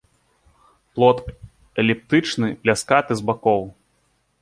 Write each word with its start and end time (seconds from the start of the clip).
Плод 0.95 1.17
эліптычны, 1.85 2.47
пляскаты 2.65 3.11
з 3.25 3.33
бакоў. 3.33 3.63